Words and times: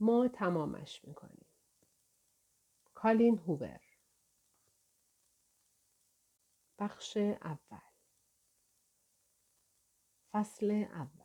ما 0.00 0.28
تمامش 0.28 1.04
می‌کنیم. 1.04 1.46
کالین 2.94 3.38
هوور 3.38 3.80
بخش 6.78 7.16
اول 7.16 7.78
فصل 10.32 10.70
اول 10.70 11.24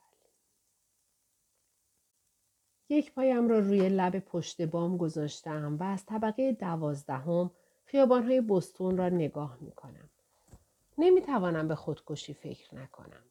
یک 2.90 3.14
پایم 3.14 3.48
را 3.48 3.60
روی 3.60 3.90
لب 3.90 4.20
پشت 4.20 4.62
بام 4.62 4.98
گذاشتم 4.98 5.78
و 5.80 5.84
از 5.84 6.06
طبقه 6.06 6.52
دوازدهم 6.52 7.52
خیابانهای 7.86 8.42
بستون 8.42 8.98
را 8.98 9.10
نگاه 9.10 9.58
می 9.62 9.72
کنم. 9.72 10.10
به 11.68 11.76
خودکشی 11.76 12.34
فکر 12.34 12.76
نکنم. 12.76 13.24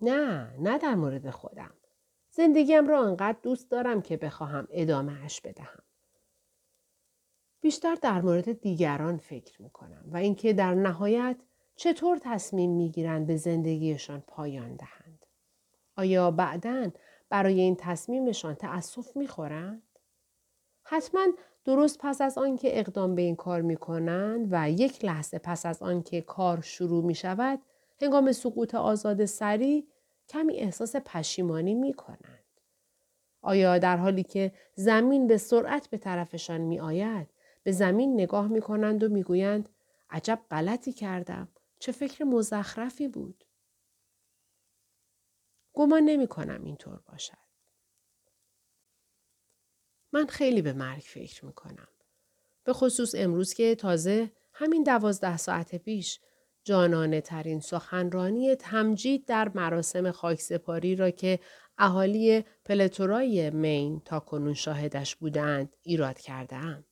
نه، 0.00 0.56
نه 0.58 0.78
در 0.78 0.94
مورد 0.94 1.30
خودم. 1.30 1.74
زندگیم 2.34 2.88
را 2.88 3.04
انقدر 3.04 3.38
دوست 3.42 3.70
دارم 3.70 4.02
که 4.02 4.16
بخواهم 4.16 4.68
ادامهش 4.70 5.40
بدهم. 5.40 5.82
بیشتر 7.60 7.94
در 7.94 8.20
مورد 8.20 8.60
دیگران 8.60 9.16
فکر 9.16 9.62
می 9.62 9.70
کنم 9.70 10.04
و 10.06 10.16
اینکه 10.16 10.52
در 10.52 10.74
نهایت 10.74 11.36
چطور 11.76 12.18
تصمیم 12.22 12.70
می 12.70 12.90
گیرند 12.90 13.26
به 13.26 13.36
زندگیشان 13.36 14.22
پایان 14.26 14.76
دهند. 14.76 15.26
آیا 15.96 16.30
بعدا 16.30 16.90
برای 17.28 17.60
این 17.60 17.76
تصمیمشان 17.76 18.54
تأسف 18.54 19.16
می 19.16 19.26
خورند؟ 19.26 19.82
حتما 20.82 21.26
درست 21.64 21.98
پس 22.00 22.20
از 22.20 22.38
آنکه 22.38 22.78
اقدام 22.78 23.14
به 23.14 23.22
این 23.22 23.36
کار 23.36 23.60
می 23.60 23.76
کنند 23.76 24.48
و 24.50 24.70
یک 24.70 25.04
لحظه 25.04 25.38
پس 25.38 25.66
از 25.66 25.82
آنکه 25.82 26.20
کار 26.20 26.60
شروع 26.60 27.04
می 27.04 27.14
شود 27.14 27.58
هنگام 28.02 28.32
سقوط 28.32 28.74
آزاد 28.74 29.24
سری 29.24 29.86
کمی 30.32 30.56
احساس 30.56 30.96
پشیمانی 30.96 31.74
می 31.74 31.94
کنند. 31.94 32.44
آیا 33.42 33.78
در 33.78 33.96
حالی 33.96 34.22
که 34.22 34.52
زمین 34.74 35.26
به 35.26 35.38
سرعت 35.38 35.88
به 35.88 35.98
طرفشان 35.98 36.60
می 36.60 36.80
آید 36.80 37.28
به 37.62 37.72
زمین 37.72 38.14
نگاه 38.14 38.48
می 38.48 38.60
کنند 38.60 39.02
و 39.02 39.08
می 39.08 39.22
گویند 39.22 39.68
عجب 40.10 40.40
غلطی 40.50 40.92
کردم 40.92 41.48
چه 41.78 41.92
فکر 41.92 42.24
مزخرفی 42.24 43.08
بود. 43.08 43.44
گمان 45.72 46.02
نمی 46.02 46.26
کنم 46.26 46.64
اینطور 46.64 47.00
باشد. 47.06 47.42
من 50.12 50.26
خیلی 50.26 50.62
به 50.62 50.72
مرگ 50.72 51.02
فکر 51.02 51.44
می 51.44 51.52
کنم. 51.52 51.88
به 52.64 52.72
خصوص 52.72 53.14
امروز 53.14 53.54
که 53.54 53.74
تازه 53.74 54.32
همین 54.52 54.82
دوازده 54.82 55.36
ساعت 55.36 55.74
پیش 55.74 56.20
جانانه 56.64 57.20
ترین 57.20 57.60
سخنرانی 57.60 58.54
تمجید 58.54 59.26
در 59.26 59.50
مراسم 59.54 60.10
خاکسپاری 60.10 60.96
را 60.96 61.10
که 61.10 61.38
اهالی 61.78 62.44
پلتورای 62.64 63.50
مین 63.50 64.02
تا 64.04 64.20
کنون 64.20 64.54
شاهدش 64.54 65.16
بودند 65.16 65.76
ایراد 65.82 66.18
کردم. 66.18 66.84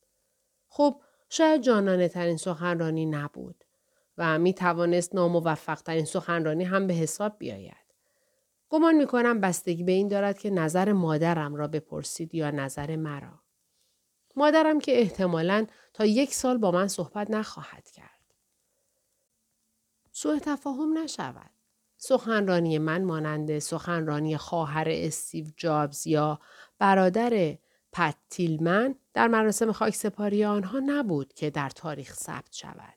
خب 0.68 1.00
شاید 1.28 1.62
جانانه 1.62 2.08
ترین 2.08 2.36
سخنرانی 2.36 3.06
نبود 3.06 3.64
و 4.18 4.38
می 4.38 4.54
توانست 4.54 5.14
ناموفق 5.14 5.80
ترین 5.80 6.04
سخنرانی 6.04 6.64
هم 6.64 6.86
به 6.86 6.94
حساب 6.94 7.38
بیاید. 7.38 7.74
گمان 8.68 8.94
می 8.94 9.06
کنم 9.06 9.40
بستگی 9.40 9.84
به 9.84 9.92
این 9.92 10.08
دارد 10.08 10.38
که 10.38 10.50
نظر 10.50 10.92
مادرم 10.92 11.54
را 11.54 11.68
بپرسید 11.68 12.34
یا 12.34 12.50
نظر 12.50 12.96
مرا. 12.96 13.40
مادرم 14.36 14.80
که 14.80 15.00
احتمالا 15.00 15.66
تا 15.94 16.04
یک 16.04 16.34
سال 16.34 16.58
با 16.58 16.70
من 16.70 16.88
صحبت 16.88 17.30
نخواهد 17.30 17.90
کرد. 17.90 18.09
سوء 20.22 20.38
تفاهم 20.38 20.98
نشود. 20.98 21.50
سخنرانی 21.96 22.78
من 22.78 23.04
مانند 23.04 23.58
سخنرانی 23.58 24.36
خواهر 24.36 24.88
استیو 24.88 25.46
جابز 25.56 26.06
یا 26.06 26.40
برادر 26.78 27.58
پت 27.92 28.16
تیلمن 28.30 28.94
در 29.14 29.28
مراسم 29.28 29.72
خاکسپاری 29.72 30.44
آنها 30.44 30.80
نبود 30.86 31.32
که 31.32 31.50
در 31.50 31.70
تاریخ 31.70 32.14
ثبت 32.14 32.52
شود. 32.52 32.94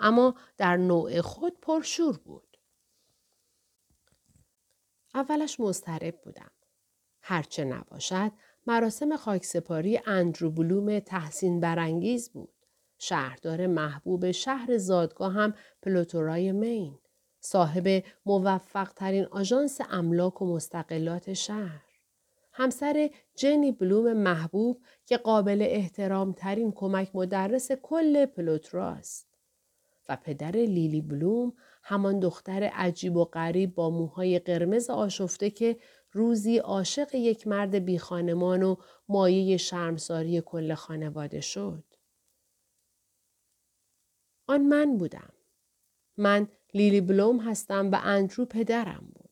اما 0.00 0.34
در 0.56 0.76
نوع 0.76 1.20
خود 1.20 1.60
پرشور 1.60 2.18
بود. 2.18 2.58
اولش 5.14 5.60
مضطرب 5.60 6.20
بودم. 6.24 6.50
هرچه 7.22 7.64
نباشد 7.64 8.32
مراسم 8.66 9.16
خاکسپاری 9.16 10.00
اندرو 10.06 10.50
بلوم 10.50 10.98
تحسین 10.98 11.60
برانگیز 11.60 12.30
بود. 12.30 12.55
شهردار 12.98 13.66
محبوب 13.66 14.30
شهر 14.30 14.76
زادگاه 14.76 15.32
هم 15.32 15.54
پلوتورای 15.82 16.52
مین. 16.52 16.98
صاحب 17.40 18.04
موفق 18.26 18.92
ترین 18.92 19.24
آژانس 19.24 19.80
املاک 19.90 20.42
و 20.42 20.54
مستقلات 20.54 21.32
شهر. 21.32 21.82
همسر 22.52 23.10
جنی 23.34 23.72
بلوم 23.72 24.12
محبوب 24.12 24.80
که 25.06 25.16
قابل 25.16 25.66
احترام 25.68 26.32
ترین 26.32 26.72
کمک 26.72 27.10
مدرس 27.14 27.72
کل 27.72 28.26
پلوتراست. 28.26 29.26
و 30.08 30.16
پدر 30.16 30.50
لیلی 30.50 31.00
بلوم 31.00 31.52
همان 31.82 32.20
دختر 32.20 32.62
عجیب 32.62 33.16
و 33.16 33.24
غریب 33.24 33.74
با 33.74 33.90
موهای 33.90 34.38
قرمز 34.38 34.90
آشفته 34.90 35.50
که 35.50 35.76
روزی 36.12 36.58
عاشق 36.58 37.14
یک 37.14 37.46
مرد 37.46 37.74
بی 37.74 37.98
خانمان 37.98 38.62
و 38.62 38.76
مایه 39.08 39.56
شرمساری 39.56 40.40
کل 40.40 40.74
خانواده 40.74 41.40
شد. 41.40 41.84
آن 44.46 44.60
من 44.60 44.98
بودم. 44.98 45.32
من 46.16 46.48
لیلی 46.74 47.00
بلوم 47.00 47.40
هستم 47.40 47.90
و 47.90 48.00
اندرو 48.02 48.44
پدرم 48.44 49.12
بود. 49.14 49.26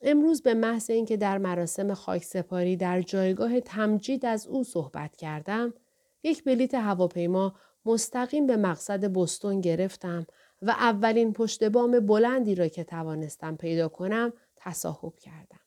امروز 0.00 0.42
به 0.42 0.54
محض 0.54 0.90
اینکه 0.90 1.16
در 1.16 1.38
مراسم 1.38 1.94
خاک 1.94 2.24
سپاری 2.24 2.76
در 2.76 3.02
جایگاه 3.02 3.60
تمجید 3.60 4.26
از 4.26 4.46
او 4.46 4.64
صحبت 4.64 5.16
کردم، 5.16 5.74
یک 6.22 6.44
بلیت 6.44 6.74
هواپیما 6.74 7.54
مستقیم 7.84 8.46
به 8.46 8.56
مقصد 8.56 9.12
بستون 9.12 9.60
گرفتم 9.60 10.26
و 10.62 10.70
اولین 10.70 11.32
پشت 11.32 11.64
بام 11.64 12.00
بلندی 12.00 12.54
را 12.54 12.68
که 12.68 12.84
توانستم 12.84 13.56
پیدا 13.56 13.88
کنم 13.88 14.32
تصاحب 14.56 15.18
کردم. 15.18 15.60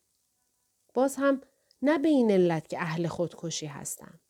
باز 0.94 1.16
هم 1.16 1.40
نه 1.82 1.98
به 1.98 2.08
این 2.08 2.30
علت 2.30 2.68
که 2.68 2.80
اهل 2.80 3.06
خودکشی 3.06 3.66
هستم. 3.66 4.20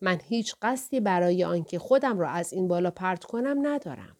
من 0.00 0.20
هیچ 0.24 0.54
قصدی 0.62 1.00
برای 1.00 1.44
آنکه 1.44 1.78
خودم 1.78 2.18
را 2.18 2.28
از 2.28 2.52
این 2.52 2.68
بالا 2.68 2.90
پرت 2.90 3.24
کنم 3.24 3.66
ندارم. 3.66 4.16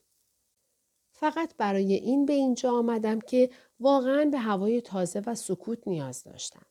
فقط 1.12 1.56
برای 1.56 1.94
این 1.94 2.26
به 2.26 2.32
اینجا 2.32 2.72
آمدم 2.72 3.20
که 3.20 3.50
واقعا 3.80 4.24
به 4.32 4.38
هوای 4.38 4.80
تازه 4.80 5.22
و 5.26 5.34
سکوت 5.34 5.88
نیاز 5.88 6.24
داشتم. 6.24 6.66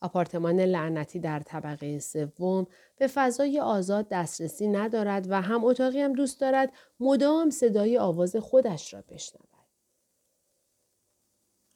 آپارتمان 0.00 0.60
لعنتی 0.60 1.20
در 1.20 1.40
طبقه 1.40 1.98
سوم 1.98 2.66
به 2.96 3.06
فضای 3.06 3.60
آزاد 3.60 4.08
دسترسی 4.08 4.68
ندارد 4.68 5.30
و 5.30 5.42
هم 5.42 5.64
اتاقی 5.64 6.00
هم 6.00 6.12
دوست 6.12 6.40
دارد 6.40 6.72
مدام 7.00 7.50
صدای 7.50 7.98
آواز 7.98 8.36
خودش 8.36 8.94
را 8.94 9.04
بشنود. 9.08 9.48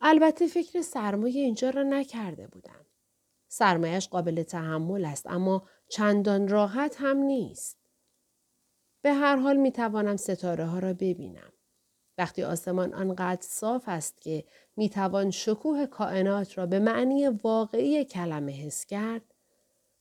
البته 0.01 0.47
فکر 0.47 0.81
سرمایه 0.81 1.43
اینجا 1.43 1.71
را 1.71 1.83
نکرده 1.83 2.47
بودم. 2.47 2.87
سرمایش 3.55 4.09
قابل 4.09 4.43
تحمل 4.43 5.05
است 5.05 5.27
اما 5.27 5.63
چندان 5.89 6.49
راحت 6.49 6.97
هم 6.99 7.17
نیست. 7.17 7.79
به 9.03 9.13
هر 9.13 9.37
حال 9.37 9.57
می 9.57 9.73
توانم 9.73 10.17
ستاره 10.17 10.65
ها 10.67 10.79
را 10.79 10.93
ببینم. 10.93 11.53
وقتی 12.19 12.43
آسمان 12.43 12.95
آنقدر 12.95 13.43
صاف 13.43 13.85
است 13.87 14.21
که 14.21 14.45
می 14.77 14.89
توان 14.89 15.31
شکوه 15.31 15.87
کائنات 15.87 16.59
را 16.59 16.67
به 16.67 16.79
معنی 16.79 17.29
واقعی 17.29 18.05
کلمه 18.05 18.53
حس 18.53 18.87
کرد، 18.87 19.35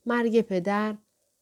مرگ 0.06 0.42
پدر، 0.42 0.96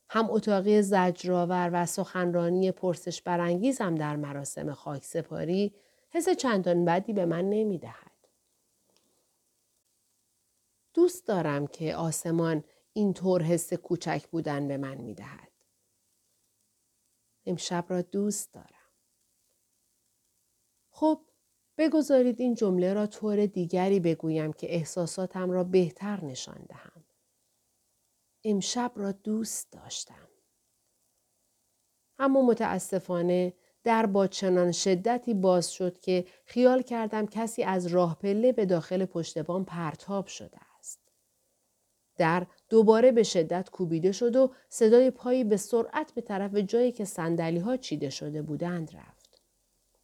هم 0.10 0.28
اتاقی 0.30 0.82
زجرآور 0.82 1.70
و 1.74 1.86
سخنرانی 1.86 2.72
پرسش 2.72 3.22
برانگیزم 3.22 3.96
در 3.96 4.16
مراسم 4.16 4.74
خاک 4.74 5.04
سپاری 5.04 5.76
حس 6.10 6.30
چندان 6.30 6.86
بدی 6.86 7.14
به 7.14 7.26
من 7.26 7.50
نمی 7.50 7.78
دهد. 7.78 8.09
دوست 10.94 11.28
دارم 11.28 11.68
که 11.68 11.96
آسمان 11.96 12.64
اینطور 12.94 13.44
حس 13.44 13.74
کوچک 13.74 14.28
بودن 14.28 14.68
به 14.68 14.78
من 14.78 14.98
می 14.98 15.14
دهد. 15.14 15.52
امشب 17.46 17.86
را 17.90 18.02
دوست 18.02 18.54
دارم. 18.54 18.92
خب 20.90 21.26
بگذارید 21.78 22.42
این 22.42 22.56
جمله 22.56 22.94
را 22.94 23.08
طور 23.08 23.46
دیگری 23.46 24.00
بگویم 24.00 24.54
که 24.54 24.76
احساساتم 24.76 25.52
را 25.52 25.64
بهتر 25.64 26.26
نشان 26.26 26.66
دهم. 26.70 27.06
امشب 28.44 28.92
را 28.96 29.12
دوست 29.12 29.72
داشتم. 29.72 30.28
اما 32.20 32.42
متاسفانه 32.42 33.54
در 33.84 34.06
با 34.06 34.28
چنان 34.28 34.72
شدتی 34.72 35.34
باز 35.34 35.74
شد 35.74 36.00
که 36.00 36.28
خیال 36.46 36.82
کردم 36.82 37.26
کسی 37.26 37.64
از 37.64 37.88
راه 37.88 38.20
پله 38.20 38.52
به 38.52 38.66
داخل 38.66 39.06
پشتبان 39.06 39.66
پرتاب 39.66 40.28
شده. 40.28 40.69
در 42.20 42.48
دوباره 42.70 43.12
به 43.12 43.24
شدت 43.24 43.70
کوبیده 43.70 44.12
شد 44.12 44.36
و 44.36 44.52
صدای 44.70 45.12
پایی 45.12 45.44
به 45.44 45.58
سرعت 45.58 46.12
به 46.12 46.22
طرف 46.22 46.56
جایی 46.56 46.92
که 46.92 47.06
سندلی 47.06 47.60
ها 47.60 47.78
چیده 47.78 48.10
شده 48.10 48.42
بودند 48.42 48.96
رفت. 48.96 49.42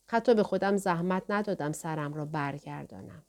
حتی 0.08 0.36
به 0.36 0.44
خودم 0.44 0.78
زحمت 0.78 1.24
ندادم 1.30 1.72
سرم 1.72 2.14
را 2.14 2.26
برگردانم. 2.26 3.24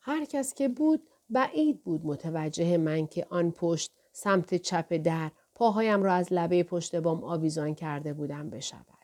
هر 0.00 0.24
کس 0.24 0.54
که 0.54 0.68
بود 0.68 1.08
بعید 1.30 1.82
بود 1.84 2.06
متوجه 2.06 2.76
من 2.76 3.06
که 3.06 3.26
آن 3.30 3.50
پشت 3.50 3.92
سمت 4.12 4.54
چپ 4.54 4.92
در 4.92 5.30
پاهایم 5.54 6.02
را 6.02 6.12
از 6.12 6.32
لبه 6.32 6.62
پشت 6.62 6.96
بام 6.96 7.24
آویزان 7.24 7.74
کرده 7.74 8.12
بودم 8.12 8.50
بشود. 8.50 8.98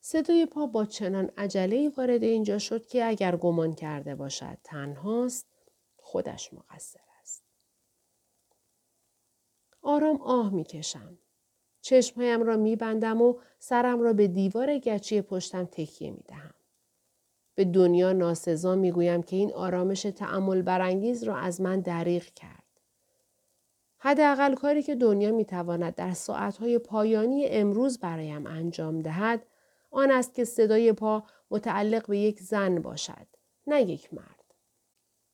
صدای 0.00 0.46
پا 0.46 0.66
با 0.66 0.84
چنان 0.84 1.30
عجله 1.36 1.92
وارد 1.96 2.22
اینجا 2.22 2.58
شد 2.58 2.86
که 2.86 3.04
اگر 3.04 3.36
گمان 3.36 3.74
کرده 3.74 4.14
باشد 4.14 4.58
تنهاست 4.64 5.46
خودش 5.96 6.54
مقصر. 6.54 7.09
آرام 9.82 10.22
آه 10.22 10.52
می 10.54 10.64
کشم. 10.64 11.18
چشمهایم 11.80 12.42
را 12.42 12.56
می 12.56 12.76
بندم 12.76 13.22
و 13.22 13.34
سرم 13.58 14.00
را 14.00 14.12
به 14.12 14.28
دیوار 14.28 14.78
گچی 14.78 15.22
پشتم 15.22 15.64
تکیه 15.64 16.10
می 16.10 16.22
دهم. 16.28 16.54
به 17.54 17.64
دنیا 17.64 18.12
ناسزا 18.12 18.74
می 18.74 18.92
گویم 18.92 19.22
که 19.22 19.36
این 19.36 19.52
آرامش 19.52 20.02
تعمل 20.02 20.62
برانگیز 20.62 21.24
را 21.24 21.36
از 21.36 21.60
من 21.60 21.80
دریغ 21.80 22.22
کرد. 22.22 22.64
حداقل 23.98 24.54
کاری 24.54 24.82
که 24.82 24.94
دنیا 24.94 25.32
می 25.32 25.44
تواند 25.44 25.94
در 25.94 26.12
ساعتهای 26.12 26.78
پایانی 26.78 27.46
امروز 27.46 27.98
برایم 27.98 28.46
انجام 28.46 29.02
دهد 29.02 29.46
آن 29.90 30.10
است 30.10 30.34
که 30.34 30.44
صدای 30.44 30.92
پا 30.92 31.24
متعلق 31.50 32.06
به 32.06 32.18
یک 32.18 32.40
زن 32.40 32.82
باشد 32.82 33.26
نه 33.66 33.82
یک 33.82 34.14
مرد. 34.14 34.54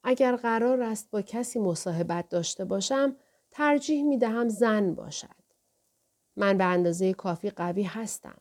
اگر 0.03 0.37
قرار 0.37 0.83
است 0.83 1.11
با 1.11 1.23
کسی 1.23 1.59
مصاحبت 1.59 2.29
داشته 2.29 2.65
باشم 2.65 3.17
ترجیح 3.57 4.05
می 4.05 4.19
دهم 4.19 4.49
زن 4.49 4.95
باشد. 4.95 5.29
من 6.37 6.59
به 6.59 6.65
اندازه 6.65 7.15
کافی 7.15 7.51
قوی 7.51 7.83
هستم 7.83 8.39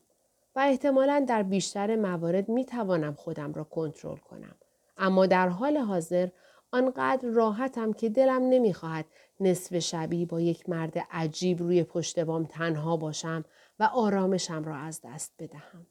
و 0.55 0.59
احتمالا 0.59 1.25
در 1.27 1.43
بیشتر 1.43 1.95
موارد 1.95 2.49
می 2.49 2.65
توانم 2.65 3.13
خودم 3.13 3.53
را 3.53 3.63
کنترل 3.63 4.17
کنم. 4.17 4.55
اما 4.97 5.25
در 5.25 5.49
حال 5.49 5.77
حاضر 5.77 6.29
آنقدر 6.71 7.27
راحتم 7.29 7.93
که 7.93 8.09
دلم 8.09 8.49
نمی‌خواهد 8.49 9.05
نصف 9.39 9.79
شبی 9.79 10.25
با 10.25 10.41
یک 10.41 10.69
مرد 10.69 10.97
عجیب 11.11 11.59
روی 11.59 11.83
پشت 11.83 12.19
بام 12.19 12.45
تنها 12.45 12.97
باشم 12.97 13.45
و 13.79 13.83
آرامشم 13.83 14.63
را 14.63 14.75
از 14.75 15.01
دست 15.03 15.33
بدهم. 15.39 15.87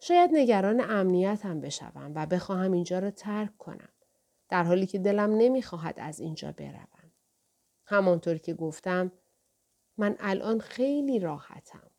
شاید 0.00 0.30
نگران 0.32 0.80
امنیتم 0.80 1.60
بشوم 1.60 2.12
و 2.14 2.26
بخواهم 2.26 2.72
اینجا 2.72 2.98
را 2.98 3.10
ترک 3.10 3.58
کنم. 3.58 3.88
در 4.48 4.64
حالی 4.64 4.86
که 4.86 4.98
دلم 4.98 5.30
نمی‌خواهد 5.30 5.94
از 5.98 6.20
اینجا 6.20 6.52
بروم. 6.52 6.95
همانطور 7.86 8.38
که 8.38 8.54
گفتم 8.54 9.12
من 9.96 10.16
الان 10.18 10.60
خیلی 10.60 11.18
راحتم. 11.18 11.90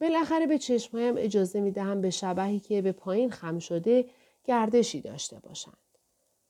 بالاخره 0.00 0.46
به 0.46 0.58
چشمهایم 0.58 1.14
اجازه 1.18 1.60
می 1.60 1.70
دهم 1.70 2.00
به 2.00 2.10
شبهی 2.10 2.60
که 2.60 2.82
به 2.82 2.92
پایین 2.92 3.30
خم 3.30 3.58
شده 3.58 4.10
گردشی 4.44 5.00
داشته 5.00 5.38
باشند. 5.38 5.98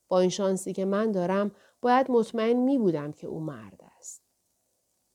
با 0.09 0.21
این 0.21 0.31
شانسی 0.31 0.73
که 0.73 0.85
من 0.85 1.13
دارم 1.13 1.51
باید 1.81 2.11
مطمئن 2.11 2.57
می 2.57 2.79
بودم 2.79 3.13
که 3.13 3.27
او 3.27 3.41
مرد 3.41 3.81
است. 3.99 4.23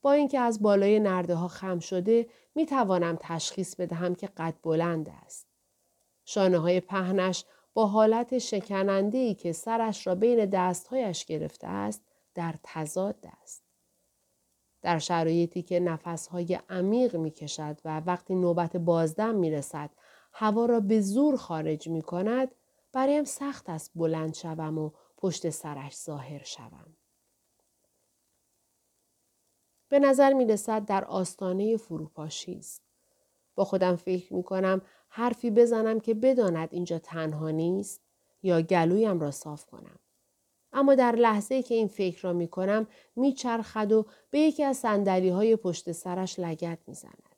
با 0.02 0.12
اینکه 0.12 0.38
از 0.38 0.62
بالای 0.62 1.00
نرده 1.00 1.34
ها 1.34 1.48
خم 1.48 1.78
شده 1.78 2.28
می 2.54 2.66
توانم 2.66 3.18
تشخیص 3.20 3.76
بدهم 3.76 4.14
که 4.14 4.26
قد 4.26 4.54
بلند 4.62 5.08
است. 5.08 5.46
شانه 6.24 6.58
های 6.58 6.80
پهنش 6.80 7.44
با 7.74 7.86
حالت 7.86 8.38
شکننده 8.38 9.34
که 9.34 9.52
سرش 9.52 10.06
را 10.06 10.14
بین 10.14 10.46
دستهایش 10.46 11.24
گرفته 11.24 11.66
است 11.66 12.02
در 12.34 12.54
تضاد 12.62 13.26
است. 13.42 13.64
در 14.82 14.98
شرایطی 14.98 15.62
که 15.62 15.80
نفسهای 15.80 16.58
عمیق 16.68 17.16
می 17.16 17.30
کشد 17.30 17.80
و 17.84 18.00
وقتی 18.00 18.34
نوبت 18.34 18.76
بازدم 18.76 19.34
می 19.34 19.50
رسد 19.50 19.90
هوا 20.32 20.66
را 20.66 20.80
به 20.80 21.00
زور 21.00 21.36
خارج 21.36 21.88
می 21.88 22.02
کند 22.02 22.54
برایم 22.92 23.24
سخت 23.24 23.68
است 23.70 23.90
بلند 23.94 24.34
شوم 24.34 24.78
و 24.78 24.90
پشت 25.16 25.50
سرش 25.50 25.96
ظاهر 25.96 26.42
شوم. 26.42 26.96
به 29.88 29.98
نظر 29.98 30.32
می 30.32 30.44
رسد 30.44 30.84
در 30.84 31.04
آستانه 31.04 31.76
فروپاشی 31.76 32.54
است. 32.54 32.82
با 33.54 33.64
خودم 33.64 33.96
فکر 33.96 34.34
می 34.34 34.42
کنم 34.42 34.82
حرفی 35.16 35.50
بزنم 35.50 36.00
که 36.00 36.14
بداند 36.14 36.68
اینجا 36.72 36.98
تنها 36.98 37.50
نیست 37.50 38.00
یا 38.42 38.62
گلویم 38.62 39.20
را 39.20 39.30
صاف 39.30 39.66
کنم. 39.66 39.98
اما 40.72 40.94
در 40.94 41.12
لحظه 41.12 41.62
که 41.62 41.74
این 41.74 41.88
فکر 41.88 42.22
را 42.22 42.32
می 42.32 42.48
کنم 42.48 42.86
می 43.16 43.32
چرخد 43.32 43.92
و 43.92 44.06
به 44.30 44.38
یکی 44.38 44.64
از 44.64 44.76
سندلی 44.76 45.28
های 45.28 45.56
پشت 45.56 45.92
سرش 45.92 46.38
لگت 46.38 46.78
می 46.86 46.94
زند. 46.94 47.34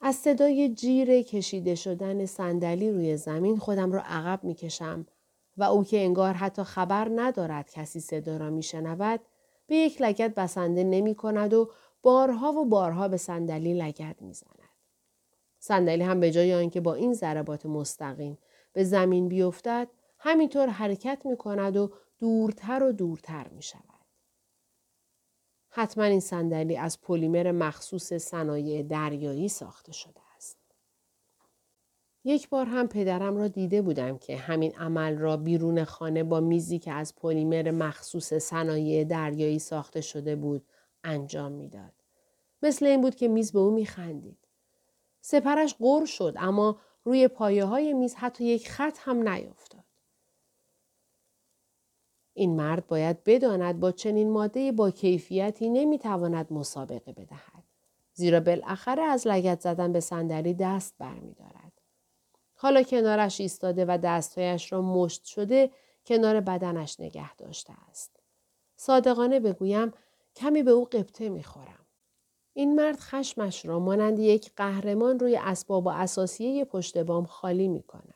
از 0.00 0.16
صدای 0.16 0.74
جیر 0.74 1.22
کشیده 1.22 1.74
شدن 1.74 2.26
صندلی 2.26 2.90
روی 2.90 3.16
زمین 3.16 3.58
خودم 3.58 3.92
را 3.92 4.02
عقب 4.02 4.44
می 4.44 4.54
کشم 4.54 5.06
و 5.56 5.62
او 5.62 5.84
که 5.84 5.98
انگار 5.98 6.34
حتی 6.34 6.62
خبر 6.62 7.08
ندارد 7.14 7.70
کسی 7.70 8.00
صدا 8.00 8.36
را 8.36 8.50
می 8.50 8.62
شنود 8.62 9.20
به 9.66 9.76
یک 9.76 10.02
لگت 10.02 10.34
بسنده 10.34 10.84
نمی 10.84 11.14
کند 11.14 11.54
و 11.54 11.70
بارها 12.02 12.52
و 12.52 12.64
بارها 12.64 13.08
به 13.08 13.16
صندلی 13.16 13.74
لگت 13.74 14.16
می 14.22 14.34
زند. 14.34 14.61
صندلی 15.64 16.02
هم 16.02 16.20
به 16.20 16.30
جای 16.30 16.54
آنکه 16.54 16.80
با 16.80 16.94
این 16.94 17.12
ضربات 17.14 17.66
مستقیم 17.66 18.38
به 18.72 18.84
زمین 18.84 19.28
بیفتد 19.28 19.88
همینطور 20.18 20.66
حرکت 20.66 21.22
می 21.24 21.36
کند 21.36 21.76
و 21.76 21.90
دورتر 22.18 22.82
و 22.82 22.92
دورتر 22.92 23.48
می 23.48 23.62
شود. 23.62 24.06
حتما 25.68 26.04
این 26.04 26.20
صندلی 26.20 26.76
از 26.76 27.00
پلیمر 27.00 27.52
مخصوص 27.52 28.12
صنایع 28.12 28.82
دریایی 28.82 29.48
ساخته 29.48 29.92
شده 29.92 30.20
است. 30.36 30.58
یک 32.24 32.48
بار 32.48 32.66
هم 32.66 32.88
پدرم 32.88 33.36
را 33.36 33.48
دیده 33.48 33.82
بودم 33.82 34.18
که 34.18 34.36
همین 34.36 34.74
عمل 34.74 35.18
را 35.18 35.36
بیرون 35.36 35.84
خانه 35.84 36.24
با 36.24 36.40
میزی 36.40 36.78
که 36.78 36.92
از 36.92 37.14
پلیمر 37.14 37.70
مخصوص 37.70 38.34
صنایع 38.34 39.04
دریایی 39.04 39.58
ساخته 39.58 40.00
شده 40.00 40.36
بود 40.36 40.66
انجام 41.04 41.52
می‌داد. 41.52 41.92
مثل 42.62 42.86
این 42.86 43.00
بود 43.00 43.14
که 43.14 43.28
میز 43.28 43.52
به 43.52 43.58
او 43.58 43.70
میخندید. 43.70 44.41
سپرش 45.24 45.74
غور 45.74 46.06
شد 46.06 46.34
اما 46.36 46.80
روی 47.04 47.28
پایه 47.28 47.64
های 47.64 47.92
میز 47.92 48.14
حتی 48.14 48.44
یک 48.44 48.68
خط 48.70 48.98
هم 49.00 49.28
نیفتاد. 49.28 49.84
این 52.34 52.56
مرد 52.56 52.86
باید 52.86 53.24
بداند 53.24 53.80
با 53.80 53.92
چنین 53.92 54.30
ماده 54.30 54.72
با 54.72 54.90
کیفیتی 54.90 55.68
نمی‌تواند 55.68 56.52
مسابقه 56.52 57.12
بدهد. 57.12 57.64
زیرا 58.14 58.40
بالاخره 58.40 59.02
از 59.02 59.26
لگت 59.26 59.60
زدن 59.60 59.92
به 59.92 60.00
صندلی 60.00 60.54
دست 60.54 60.94
برمیدارد. 60.98 61.72
حالا 62.54 62.82
کنارش 62.82 63.40
ایستاده 63.40 63.84
و 63.84 63.98
دستهایش 64.02 64.72
را 64.72 64.82
مشت 64.82 65.24
شده 65.24 65.70
کنار 66.06 66.40
بدنش 66.40 67.00
نگه 67.00 67.34
داشته 67.34 67.72
است. 67.90 68.16
صادقانه 68.76 69.40
بگویم 69.40 69.92
کمی 70.36 70.62
به 70.62 70.70
او 70.70 70.84
قبطه 70.84 71.28
می‌خورم. 71.28 71.81
این 72.54 72.74
مرد 72.74 73.00
خشمش 73.00 73.66
را 73.66 73.78
مانند 73.78 74.18
یک 74.18 74.52
قهرمان 74.56 75.18
روی 75.18 75.36
اسباب 75.36 75.86
و 75.86 75.88
اساسیه 75.88 76.64
پشت 76.64 76.98
بام 76.98 77.24
خالی 77.24 77.68
می 77.68 77.82
کند. 77.82 78.14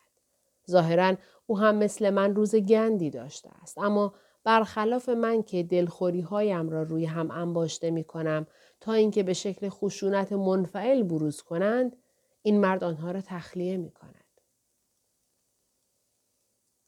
ظاهرا 0.70 1.14
او 1.46 1.58
هم 1.58 1.76
مثل 1.76 2.10
من 2.10 2.34
روز 2.34 2.56
گندی 2.56 3.10
داشته 3.10 3.50
است 3.62 3.78
اما 3.78 4.14
برخلاف 4.44 5.08
من 5.08 5.42
که 5.42 5.62
دلخوری 5.62 6.20
هایم 6.20 6.68
را 6.68 6.82
روی 6.82 7.04
هم 7.04 7.30
انباشته 7.30 7.90
می 7.90 8.04
کنم 8.04 8.46
تا 8.80 8.92
اینکه 8.92 9.22
به 9.22 9.32
شکل 9.32 9.68
خشونت 9.68 10.32
منفعل 10.32 11.02
بروز 11.02 11.42
کنند 11.42 11.96
این 12.42 12.60
مرد 12.60 12.84
آنها 12.84 13.10
را 13.10 13.20
تخلیه 13.20 13.76
می 13.76 13.90
کند. 13.90 14.24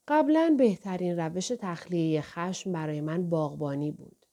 قبلا 0.09 0.55
بهترین 0.59 1.19
روش 1.19 1.53
تخلیه 1.59 2.21
خشم 2.21 2.73
برای 2.73 3.01
من 3.01 3.31
باغبانی 3.31 3.91
بود. 3.91 4.27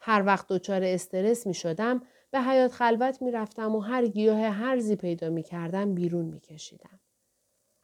هر 0.00 0.22
وقت 0.26 0.46
دچار 0.48 0.84
استرس 0.84 1.46
می 1.46 1.54
شدم 1.54 2.02
به 2.30 2.40
حیات 2.40 2.72
خلوت 2.72 3.22
می 3.22 3.30
رفتم 3.30 3.74
و 3.74 3.80
هر 3.80 4.06
گیاه 4.06 4.38
هرزی 4.40 4.96
پیدا 4.96 5.28
می 5.30 5.42
کردم 5.42 5.94
بیرون 5.94 6.24
می 6.24 6.40
کشیدم. 6.40 7.00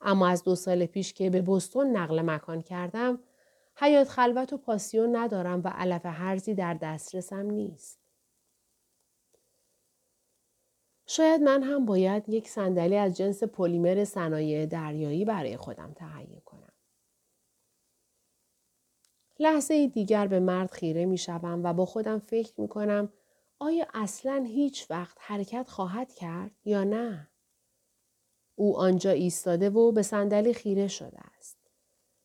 اما 0.00 0.28
از 0.28 0.42
دو 0.42 0.54
سال 0.54 0.86
پیش 0.86 1.12
که 1.12 1.30
به 1.30 1.42
بستون 1.42 1.96
نقل 1.96 2.22
مکان 2.22 2.62
کردم 2.62 3.18
حیات 3.76 4.08
خلوت 4.08 4.52
و 4.52 4.56
پاسیون 4.56 5.16
ندارم 5.16 5.60
و 5.64 5.68
علف 5.68 6.06
هرزی 6.06 6.54
در 6.54 6.74
دسترسم 6.74 7.50
نیست. 7.50 7.98
شاید 11.06 11.42
من 11.42 11.62
هم 11.62 11.86
باید 11.86 12.28
یک 12.28 12.48
صندلی 12.48 12.96
از 12.96 13.16
جنس 13.16 13.42
پلیمر 13.42 14.04
صنایع 14.04 14.66
دریایی 14.66 15.24
برای 15.24 15.56
خودم 15.56 15.92
تهیه 15.92 16.40
کنم. 16.44 16.72
لحظه 19.38 19.86
دیگر 19.86 20.26
به 20.26 20.40
مرد 20.40 20.70
خیره 20.70 21.06
می 21.06 21.18
شوم 21.18 21.60
و 21.64 21.72
با 21.72 21.86
خودم 21.86 22.18
فکر 22.18 22.60
می 22.60 22.68
کنم 22.68 23.12
آیا 23.58 23.86
اصلا 23.94 24.44
هیچ 24.48 24.90
وقت 24.90 25.16
حرکت 25.20 25.68
خواهد 25.68 26.14
کرد 26.14 26.50
یا 26.64 26.84
نه؟ 26.84 27.28
او 28.54 28.78
آنجا 28.78 29.10
ایستاده 29.10 29.70
و 29.70 29.92
به 29.92 30.02
صندلی 30.02 30.54
خیره 30.54 30.88
شده 30.88 31.18
است. 31.38 31.58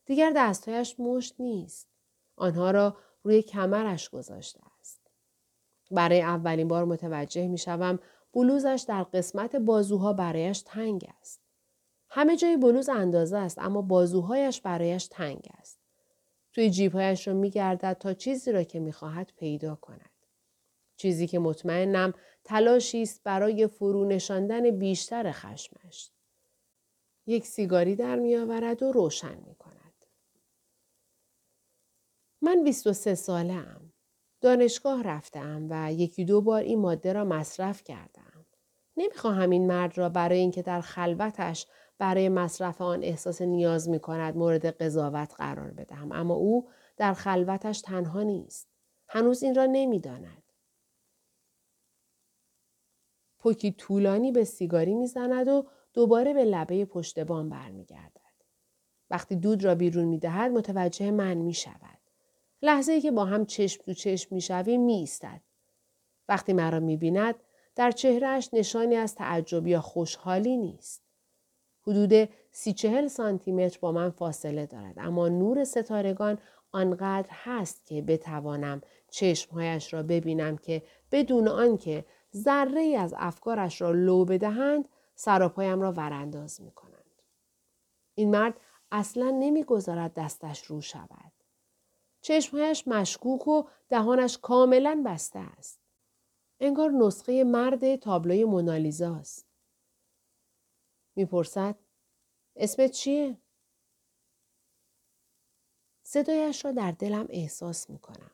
دیگر 0.05 0.33
دستهایش 0.35 0.99
مشت 0.99 1.35
نیست. 1.39 1.87
آنها 2.35 2.71
را 2.71 2.97
روی 3.23 3.41
کمرش 3.41 4.09
گذاشته 4.09 4.59
است. 4.79 5.01
برای 5.91 6.21
اولین 6.21 6.67
بار 6.67 6.85
متوجه 6.85 7.47
می 7.47 7.57
شوم 7.57 7.99
بلوزش 8.33 8.85
در 8.87 9.03
قسمت 9.03 9.55
بازوها 9.55 10.13
برایش 10.13 10.61
تنگ 10.61 11.09
است. 11.19 11.41
همه 12.09 12.37
جای 12.37 12.57
بلوز 12.57 12.89
اندازه 12.89 13.37
است 13.37 13.59
اما 13.59 13.81
بازوهایش 13.81 14.61
برایش 14.61 15.07
تنگ 15.07 15.47
است. 15.59 15.79
توی 16.53 16.69
جیبهایش 16.69 17.27
را 17.27 17.33
میگردد 17.33 17.97
تا 17.99 18.13
چیزی 18.13 18.51
را 18.51 18.63
که 18.63 18.79
می‌خواهد 18.79 19.31
پیدا 19.37 19.75
کند. 19.75 20.10
چیزی 21.01 21.27
که 21.27 21.39
مطمئنم 21.39 22.13
تلاشی 22.43 23.01
است 23.01 23.21
برای 23.23 23.67
فرو 23.67 24.05
نشاندن 24.05 24.71
بیشتر 24.71 25.31
خشمش. 25.31 26.11
یک 27.27 27.45
سیگاری 27.45 27.95
در 27.95 28.15
میآورد 28.15 28.83
و 28.83 28.91
روشن 28.91 29.37
می 29.45 29.55
کند. 29.55 30.05
من 32.41 32.63
23 32.63 33.15
ساله 33.15 33.53
ام. 33.53 33.93
دانشگاه 34.41 35.03
رفتم 35.03 35.67
و 35.69 35.93
یکی 35.93 36.25
دو 36.25 36.41
بار 36.41 36.61
این 36.61 36.79
ماده 36.79 37.13
را 37.13 37.25
مصرف 37.25 37.83
کردم. 37.83 38.45
نمی‌خواهم 38.97 39.49
این 39.49 39.67
مرد 39.67 39.97
را 39.97 40.09
برای 40.09 40.39
اینکه 40.39 40.61
در 40.61 40.81
خلوتش 40.81 41.67
برای 41.97 42.29
مصرف 42.29 42.81
آن 42.81 43.03
احساس 43.03 43.41
نیاز 43.41 43.89
می 43.89 43.99
کند 43.99 44.37
مورد 44.37 44.65
قضاوت 44.65 45.33
قرار 45.37 45.71
بدهم 45.71 46.11
اما 46.11 46.33
او 46.33 46.69
در 46.97 47.13
خلوتش 47.13 47.81
تنها 47.81 48.23
نیست. 48.23 48.67
هنوز 49.07 49.43
این 49.43 49.55
را 49.55 49.65
نمی‌داند. 49.65 50.40
پوکی 53.41 53.71
طولانی 53.71 54.31
به 54.31 54.43
سیگاری 54.43 54.95
می‌زند 54.95 55.47
و 55.47 55.65
دوباره 55.93 56.33
به 56.33 56.45
لبه 56.45 56.85
پشت 56.85 57.19
بام 57.19 57.49
برمیگردد. 57.49 58.21
وقتی 59.09 59.35
دود 59.35 59.63
را 59.63 59.75
بیرون 59.75 60.05
می 60.05 60.17
دهد 60.17 60.51
متوجه 60.51 61.11
من 61.11 61.33
می 61.33 61.53
شود. 61.53 61.97
لحظه 62.61 62.91
ای 62.91 63.01
که 63.01 63.11
با 63.11 63.25
هم 63.25 63.45
چشم 63.45 63.83
تو 63.83 63.93
چشم 63.93 64.35
می 64.35 64.41
شویم 64.41 64.81
می 64.81 64.93
ایستد. 64.93 65.41
وقتی 66.29 66.53
مرا 66.53 66.79
می 66.79 66.97
بیند 66.97 67.35
در 67.75 67.91
چهرهش 67.91 68.49
نشانی 68.53 68.95
از 68.95 69.15
تعجب 69.15 69.67
یا 69.67 69.81
خوشحالی 69.81 70.57
نیست. 70.57 71.03
حدود 71.87 72.29
سی 72.51 72.73
چهل 72.73 73.07
سانتی 73.07 73.51
متر 73.51 73.79
با 73.81 73.91
من 73.91 74.09
فاصله 74.09 74.65
دارد 74.65 74.95
اما 74.97 75.29
نور 75.29 75.63
ستارگان 75.63 76.37
آنقدر 76.71 77.29
هست 77.29 77.85
که 77.85 78.01
بتوانم 78.01 78.81
چشمهایش 79.09 79.93
را 79.93 80.03
ببینم 80.03 80.57
که 80.57 80.81
بدون 81.11 81.47
آنکه 81.47 82.05
ذره 82.35 82.81
ای 82.81 82.95
از 82.95 83.13
افکارش 83.17 83.81
را 83.81 83.91
لو 83.91 84.25
بدهند 84.25 84.89
سراپایم 85.15 85.81
را 85.81 85.91
ورانداز 85.91 86.61
می 86.61 86.71
کنند. 86.71 87.21
این 88.15 88.31
مرد 88.31 88.59
اصلا 88.91 89.29
نمی‌گذارد 89.29 90.13
دستش 90.13 90.65
رو 90.65 90.81
شود. 90.81 91.31
چشمهایش 92.21 92.87
مشکوک 92.87 93.47
و 93.47 93.63
دهانش 93.89 94.37
کاملا 94.37 95.03
بسته 95.05 95.39
است. 95.39 95.79
انگار 96.59 96.91
نسخه 96.91 97.43
مرد 97.43 97.95
تابلوی 97.95 98.43
مونالیزاست. 98.43 99.47
می‌پرسد 101.15 101.75
اسمت 102.55 102.91
چیه؟ 102.91 103.37
صدایش 106.03 106.65
را 106.65 106.71
در 106.71 106.91
دلم 106.91 107.27
احساس 107.29 107.89
می 107.89 107.99
کنم. 107.99 108.31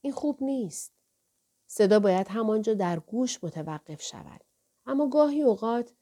این 0.00 0.12
خوب 0.12 0.42
نیست. 0.42 0.95
صدا 1.66 2.00
باید 2.00 2.28
همانجا 2.28 2.74
در 2.74 2.98
گوش 2.98 3.44
متوقف 3.44 4.02
شود. 4.02 4.40
اما 4.86 5.08
گاهی 5.08 5.42
اوقات 5.42 5.92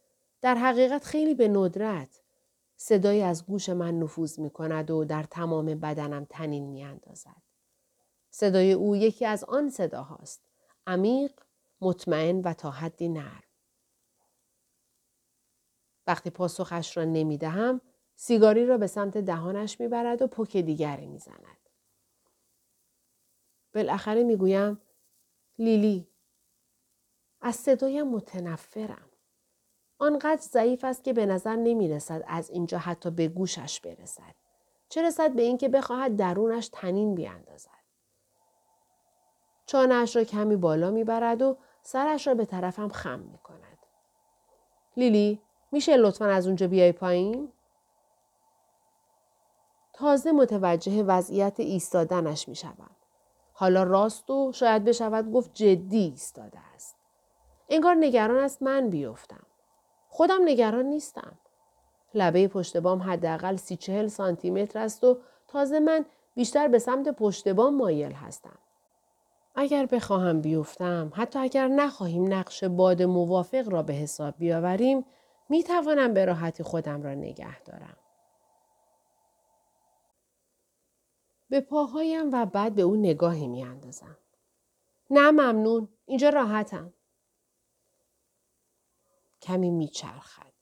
در 0.41 0.55
حقیقت 0.55 1.05
خیلی 1.05 1.35
به 1.35 1.49
ندرت 1.49 2.23
صدایی 2.77 3.23
از 3.23 3.47
گوش 3.47 3.69
من 3.69 3.99
نفوذ 3.99 4.39
می 4.39 4.51
کند 4.51 4.91
و 4.91 5.05
در 5.05 5.23
تمام 5.23 5.67
بدنم 5.67 6.27
تنین 6.31 6.67
می 6.67 6.85
اندازد. 6.85 7.43
صدای 8.31 8.73
او 8.73 8.97
یکی 8.97 9.27
از 9.27 9.45
آن 9.45 9.71
صداهاست. 9.71 10.43
عمیق، 10.87 11.33
مطمئن 11.81 12.41
و 12.41 12.55
تا 12.55 12.71
حدی 12.71 13.09
نرم. 13.09 13.43
وقتی 16.07 16.31
پاسخش 16.31 16.97
را 16.97 17.05
نمی 17.05 17.39
دهم، 17.39 17.81
سیگاری 18.17 18.67
را 18.67 18.79
به 18.79 18.87
سمت 18.87 19.19
دهانش 19.19 19.81
می 19.81 19.89
برد 19.89 20.23
و 20.23 20.27
پک 20.27 20.57
دیگری 20.57 21.07
می 21.07 21.19
زند. 21.19 21.69
بالاخره 23.75 24.25
می 24.25 24.37
گویم 24.37 24.81
لیلی 25.59 26.09
از 27.41 27.57
صدایم 27.57 28.09
متنفرم. 28.09 29.11
آنقدر 29.99 30.41
ضعیف 30.41 30.85
است 30.85 31.05
که 31.05 31.13
به 31.13 31.27
نظر 31.27 31.57
نمی 31.57 31.89
رسد 31.89 32.25
از 32.27 32.51
اینجا 32.51 32.79
حتی 32.79 33.11
به 33.11 33.29
گوشش 33.29 33.81
برسد. 33.81 34.35
چه 34.89 35.03
رسد 35.03 35.35
به 35.35 35.43
اینکه 35.43 35.69
بخواهد 35.69 36.17
درونش 36.17 36.69
تنین 36.69 37.15
بیاندازد. 37.15 37.71
چانهاش 39.67 40.17
را 40.17 40.25
کمی 40.25 40.57
بالا 40.57 40.91
می‌برد 40.91 41.43
و 41.43 41.57
سرش 41.83 42.27
را 42.27 42.35
به 42.35 42.45
طرفم 42.45 42.89
خم 42.89 43.19
می 43.19 43.39
کند. 43.39 43.79
لیلی 44.97 45.41
میشه 45.73 45.97
لطفا 45.97 46.27
از 46.27 46.47
اونجا 46.47 46.69
بیای 46.69 46.93
پایین؟ 46.93 47.53
تازه 49.93 50.33
متوجه 50.33 51.03
وضعیت 51.03 51.61
ایستادنش 51.61 52.49
می. 52.49 52.57
حالا 53.57 53.83
راست 53.83 54.31
و 54.31 54.53
شاید 54.53 54.85
بشود 54.85 55.33
گفت 55.33 55.51
جدی 55.55 55.99
ایستاده 55.99 56.59
است. 56.75 56.97
انگار 57.69 57.95
نگران 57.95 58.45
است 58.45 58.63
من 58.63 58.91
بیفتم. 58.91 59.47
خودم 60.09 60.41
نگران 60.45 60.85
نیستم. 60.85 61.39
لبه 62.15 62.49
پشت 62.49 62.77
بام 62.77 63.03
حداقل 63.03 63.57
سی 63.57 63.77
چهل 63.77 64.07
سانتی 64.07 64.51
متر 64.51 64.79
است 64.79 65.05
و 65.05 65.19
تازه 65.49 65.81
من 65.81 66.05
بیشتر 66.35 66.69
به 66.69 66.79
سمت 66.79 67.09
پشت 67.09 67.49
بام 67.49 67.77
مایل 67.77 68.13
هستم. 68.13 68.59
اگر 69.55 69.87
بخواهم 69.87 70.41
بیفتم 70.41 71.13
حتی 71.15 71.39
اگر 71.39 71.69
نخواهیم 71.69 72.35
نقش 72.35 72.65
باد 72.65 73.03
موافق 73.03 73.69
را 73.69 73.83
به 73.83 73.93
حساب 73.93 74.35
بیاوریم 74.39 75.05
می 75.49 75.63
توانم 75.63 76.15
به 76.15 76.25
راحتی 76.25 76.63
خودم 76.63 77.03
را 77.03 77.15
نگه 77.15 77.61
دارم. 77.61 77.97
به 81.55 81.61
پاهایم 81.61 82.33
و 82.33 82.47
بعد 82.47 82.75
به 82.75 82.83
او 82.83 82.97
نگاهی 82.97 83.47
می 83.47 83.63
اندازم. 83.63 84.17
نه 85.11 85.31
ممنون. 85.31 85.89
اینجا 86.07 86.29
راحتم. 86.29 86.93
کمی 89.43 89.71
میچرخد. 89.71 90.53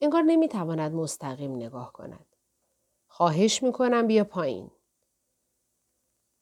انگار 0.00 0.22
نمی‌تواند 0.22 0.92
مستقیم 0.92 1.56
نگاه 1.56 1.92
کند. 1.92 2.26
خواهش 3.08 3.62
می‌کنم 3.62 4.06
بیا 4.06 4.24
پایین. 4.24 4.70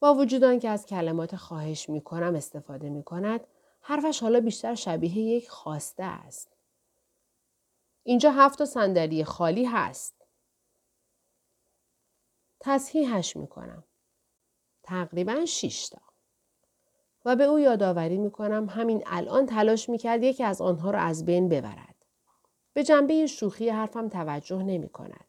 با 0.01 0.15
وجود 0.15 0.61
که 0.61 0.69
از 0.69 0.87
کلمات 0.87 1.37
خواهش 1.37 1.89
می‌کنم 1.89 2.35
استفاده 2.35 2.91
می‌کند 2.91 3.47
حرفش 3.81 4.23
حالا 4.23 4.41
بیشتر 4.41 4.75
شبیه 4.75 5.19
یک 5.19 5.49
خواسته 5.51 6.05
است. 6.05 6.57
اینجا 8.03 8.31
هفت 8.31 8.65
صندلی 8.65 9.25
خالی 9.25 9.65
هست. 9.65 10.27
تصحیحش 12.61 13.37
می‌کنم. 13.37 13.85
تقریبا 14.85 15.45
شیش 15.45 15.89
تا. 15.89 16.01
و 17.25 17.37
به 17.37 17.45
او 17.45 17.59
یادآوری 17.59 18.19
می‌کنم 18.19 18.69
همین 18.69 19.03
الان 19.07 19.47
تلاش 19.47 19.89
می‌کرد 19.89 20.23
یکی 20.23 20.45
از 20.45 20.61
آنها 20.61 20.91
را 20.91 21.01
از 21.01 21.25
بین 21.25 21.49
ببرد. 21.49 21.95
به 22.73 22.85
جنبه 22.85 23.27
شوخی 23.27 23.69
حرفم 23.69 24.09
توجه 24.09 24.63
نمی 24.63 24.89
کند. 24.89 25.27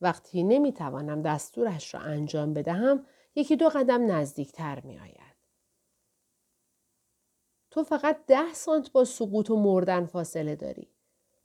وقتی 0.00 0.42
نمی‌توانم 0.42 1.22
دستورش 1.22 1.94
را 1.94 2.00
انجام 2.00 2.54
بدهم 2.54 3.06
یکی 3.34 3.56
دو 3.56 3.68
قدم 3.68 4.12
نزدیکتر 4.12 4.80
می 4.80 4.98
آید. 4.98 5.36
تو 7.70 7.82
فقط 7.82 8.26
ده 8.26 8.54
سانت 8.54 8.92
با 8.92 9.04
سقوط 9.04 9.50
و 9.50 9.56
مردن 9.56 10.06
فاصله 10.06 10.56
داری. 10.56 10.88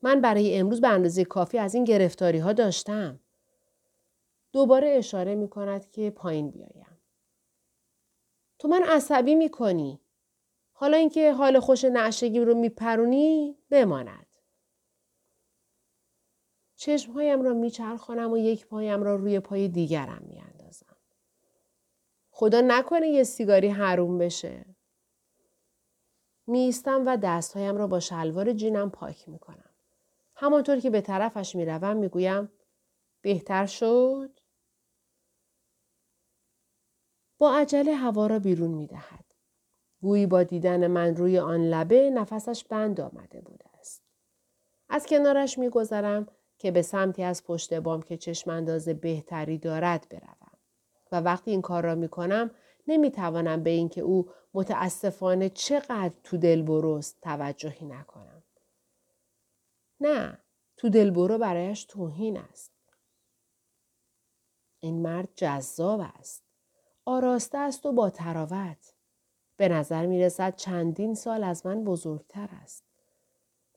من 0.01 0.21
برای 0.21 0.57
امروز 0.57 0.81
به 0.81 0.87
اندازه 0.87 1.25
کافی 1.25 1.57
از 1.57 1.75
این 1.75 1.83
گرفتاری 1.83 2.37
ها 2.37 2.53
داشتم. 2.53 3.19
دوباره 4.51 4.89
اشاره 4.89 5.35
می 5.35 5.49
کند 5.49 5.91
که 5.91 6.09
پایین 6.09 6.51
بیایم. 6.51 6.96
تو 8.59 8.67
من 8.67 8.83
عصبی 8.83 9.35
می 9.35 9.49
کنی. 9.49 10.01
حالا 10.71 10.97
اینکه 10.97 11.33
حال 11.33 11.59
خوش 11.59 11.83
نعشگی 11.83 12.39
رو 12.39 12.55
میپرونی 12.55 13.57
بماند. 13.69 14.27
چشمهایم 16.75 17.41
را 17.41 17.53
میچرخانم 17.53 18.31
و 18.31 18.37
یک 18.37 18.67
پایم 18.67 19.03
را 19.03 19.15
روی 19.15 19.39
پای 19.39 19.67
دیگرم 19.67 20.23
میاندازم. 20.27 20.95
خدا 22.31 22.61
نکنه 22.61 23.07
یه 23.07 23.23
سیگاری 23.23 23.67
حروم 23.67 24.17
بشه. 24.17 24.65
میستم 26.47 27.03
و 27.05 27.17
دستهایم 27.17 27.77
را 27.77 27.87
با 27.87 27.99
شلوار 27.99 28.53
جینم 28.53 28.89
پاک 28.89 29.29
می‌کنم. 29.29 29.69
همانطور 30.35 30.79
که 30.79 30.89
به 30.89 31.01
طرفش 31.01 31.55
می‌روم 31.55 31.97
می‌گویم 31.97 32.51
بهتر 33.21 33.65
شد؟ 33.65 34.39
با 37.37 37.55
عجله 37.55 37.95
هوا 37.95 38.27
را 38.27 38.39
بیرون 38.39 38.71
می‌دهد. 38.71 39.25
گویی 40.01 40.25
با 40.25 40.43
دیدن 40.43 40.87
من 40.87 41.15
روی 41.15 41.39
آن 41.39 41.61
لبه 41.61 42.09
نفسش 42.09 42.63
بند 42.63 43.01
آمده 43.01 43.41
بوده 43.41 43.65
است. 43.79 44.03
از 44.89 45.05
کنارش 45.05 45.57
میگذرم 45.57 46.27
که 46.57 46.71
به 46.71 46.81
سمتی 46.81 47.23
از 47.23 47.43
پشت 47.43 47.73
بام 47.73 48.01
که 48.01 48.17
چشم 48.17 48.51
انداز 48.51 48.89
بهتری 48.89 49.57
دارد 49.57 50.09
بروم. 50.09 50.57
و 51.11 51.21
وقتی 51.21 51.51
این 51.51 51.61
کار 51.61 51.83
را 51.83 51.95
می 51.95 52.09
کنم 52.09 52.51
نمی 52.87 53.11
توانم 53.11 53.63
به 53.63 53.69
اینکه 53.69 54.01
او 54.01 54.29
متاسفانه 54.53 55.49
چقدر 55.49 56.13
تو 56.23 56.37
دل 56.37 56.61
برست 56.61 57.21
توجهی 57.21 57.85
نکنم. 57.85 58.43
نه 59.99 60.37
تو 60.77 60.89
دلبرو 60.89 61.37
برایش 61.37 61.85
توهین 61.85 62.37
است. 62.37 62.71
این 64.79 65.01
مرد 65.01 65.29
جذاب 65.35 65.99
است. 66.19 66.46
آراسته 67.09 67.57
است 67.57 67.85
و 67.85 67.91
با 67.91 68.09
تراوت. 68.09 68.93
به 69.57 69.67
نظر 69.67 70.05
می 70.05 70.21
رسد 70.23 70.55
چندین 70.55 71.15
سال 71.15 71.43
از 71.43 71.65
من 71.65 71.83
بزرگتر 71.83 72.49
است. 72.63 72.83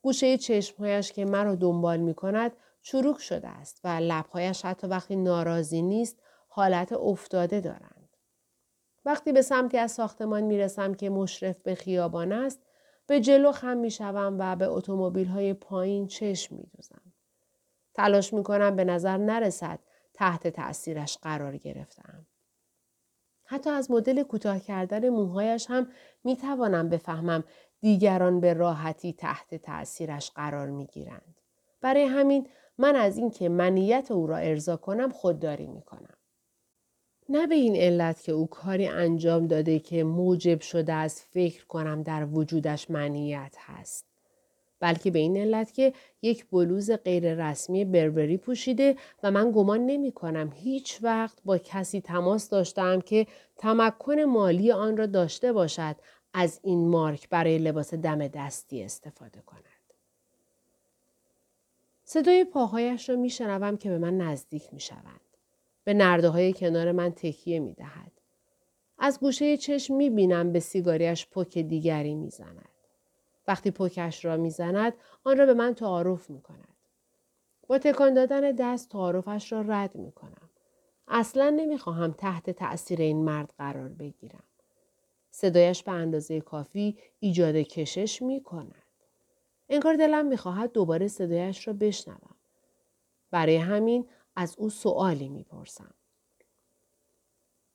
گوشه 0.03 0.39
چشمهایش 0.39 1.13
که 1.13 1.25
مرا 1.25 1.55
دنبال 1.55 2.01
می 2.01 2.15
کند 2.15 2.53
چروک 2.83 3.21
شده 3.21 3.49
است 3.49 3.81
و 3.85 3.89
لبهایش 3.89 4.65
حتی 4.65 4.87
وقتی 4.87 5.17
ناراضی 5.17 5.83
نیست 5.83 6.23
حالت 6.49 6.93
افتاده 6.93 7.61
دارند. 7.61 8.17
وقتی 9.05 9.33
به 9.33 9.43
سمتی 9.43 9.79
از 9.79 9.93
ساختمان 9.93 10.43
می 10.43 10.59
رسم 10.59 10.95
که 10.95 11.11
مشرف 11.11 11.61
به 11.61 11.75
خیابان 11.75 12.33
است 12.33 12.63
به 13.07 13.21
جلو 13.21 13.53
خم 13.53 13.77
می 13.77 13.91
شوم 13.91 14.37
و 14.39 14.57
به 14.57 14.67
اتومبیل 14.67 15.27
های 15.27 15.55
پایین 15.55 16.07
چشم 16.07 16.57
می 16.57 16.71
دوزم. 16.77 17.13
تلاش 17.95 18.33
می 18.33 18.43
کنم 18.43 18.77
به 18.77 18.85
نظر 18.85 19.17
نرسد 19.17 19.79
تحت 20.15 20.49
تأثیرش 20.49 21.19
قرار 21.23 21.57
گرفتم. 21.57 22.27
حتی 23.51 23.71
از 23.71 23.91
مدل 23.91 24.23
کوتاه 24.23 24.61
کردن 24.61 25.09
موهایش 25.09 25.67
هم 25.69 25.89
می 26.25 26.37
توانم 26.37 26.89
بفهمم 26.89 27.45
دیگران 27.81 28.41
به 28.41 28.55
راحتی 28.55 29.13
تحت 29.13 29.55
تأثیرش 29.55 30.31
قرار 30.31 30.71
می 30.71 30.87
گیرند. 30.87 31.41
برای 31.81 32.05
همین 32.05 32.47
من 32.79 32.97
از 32.97 33.19
اینکه 33.19 33.49
منیت 33.49 34.11
او 34.11 34.27
را 34.27 34.37
ارضا 34.37 34.77
کنم 34.77 35.11
خودداری 35.11 35.67
می 35.67 35.83
کنم. 35.83 36.17
نه 37.29 37.47
به 37.47 37.55
این 37.55 37.77
علت 37.77 38.23
که 38.23 38.33
او 38.33 38.47
کاری 38.47 38.87
انجام 38.87 39.47
داده 39.47 39.79
که 39.79 40.05
موجب 40.05 40.61
شده 40.61 40.93
از 40.93 41.23
فکر 41.23 41.67
کنم 41.67 42.03
در 42.03 42.25
وجودش 42.25 42.91
منیت 42.91 43.57
هست. 43.59 44.10
بلکه 44.81 45.11
به 45.11 45.19
این 45.19 45.37
علت 45.37 45.73
که 45.75 45.93
یک 46.23 46.47
بلوز 46.47 46.91
غیر 46.91 47.35
رسمی 47.35 47.85
بربری 47.85 48.37
پوشیده 48.37 48.97
و 49.23 49.31
من 49.31 49.53
گمان 49.53 49.87
نمی 49.87 50.13
کنم 50.13 50.53
هیچ 50.55 50.99
وقت 51.03 51.39
با 51.45 51.59
کسی 51.59 52.01
تماس 52.01 52.49
داشتم 52.49 53.01
که 53.01 53.27
تمکن 53.57 54.21
مالی 54.21 54.73
آن 54.73 54.97
را 54.97 55.07
داشته 55.07 55.53
باشد 55.53 55.97
از 56.35 56.61
این 56.63 56.89
مارک 56.89 57.29
برای 57.29 57.59
لباس 57.59 57.95
دم 57.95 58.29
دستی 58.29 58.83
استفاده 58.83 59.41
کند. 59.41 59.65
صدای 62.05 62.45
پاهایش 62.45 63.09
را 63.09 63.17
می 63.17 63.31
شنوم 63.31 63.77
که 63.77 63.91
به 63.91 63.99
من 63.99 64.19
نزدیک 64.19 64.75
می 64.75 64.81
شوند. 64.81 65.21
به 65.85 65.95
نرده 65.95 66.29
های 66.29 66.53
کنار 66.53 66.93
من 66.93 67.11
تکیه 67.11 67.59
می 67.59 67.75
دهد. 67.75 68.13
از 68.99 69.21
گوشه 69.21 69.57
چشم 69.57 69.95
می 69.95 70.11
بینم 70.11 70.53
به 70.53 70.61
سیگاریش 70.61 71.27
پک 71.27 71.59
دیگری 71.59 72.15
می 72.15 72.31
زند. 72.31 72.80
وقتی 73.51 73.71
پکش 73.71 74.25
را 74.25 74.37
می 74.37 74.51
زند 74.51 74.95
آن 75.25 75.39
را 75.39 75.47
به 75.47 75.55
من 75.55 75.75
تعارف 75.75 76.31
می 76.31 76.41
کند. 76.41 76.77
با 77.69 77.79
تکان 77.79 78.15
دادن 78.15 78.53
دست 78.53 78.89
تعارفش 78.89 79.53
را 79.53 79.61
رد 79.61 79.95
می 79.95 80.13
کنم. 80.13 80.51
اصلا 81.09 81.51
نمی 81.51 81.79
خواهم 81.79 82.13
تحت 82.13 82.51
تأثیر 82.51 83.01
این 83.01 83.25
مرد 83.25 83.55
قرار 83.59 83.89
بگیرم. 83.89 84.43
صدایش 85.31 85.83
به 85.83 85.93
اندازه 85.93 86.41
کافی 86.41 86.99
ایجاد 87.21 87.57
کشش 87.57 88.23
می 88.23 88.43
کند. 88.43 88.83
انگار 89.69 89.95
دلم 89.97 90.27
می‌خواهد 90.27 90.73
دوباره 90.73 91.09
صدایش 91.09 91.69
را 91.69 91.75
بشنوم. 91.75 92.37
برای 93.31 93.57
همین 93.57 94.09
از 94.37 94.55
او 94.59 94.71
سوالی 94.71 95.29
می‌پرسم. 95.29 95.95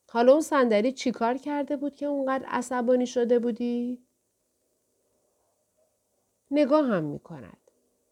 حالا 0.10 0.32
اون 0.32 0.42
صندلی 0.42 0.92
چیکار 0.92 1.38
کرده 1.38 1.78
بود 1.78 1.96
که 1.96 2.06
اونقدر 2.06 2.46
عصبانی 2.48 3.08
شده 3.08 3.40
بودی؟ 3.40 4.05
نگاه 6.52 6.86
هم 6.86 7.04
می 7.04 7.20
کند. 7.20 7.58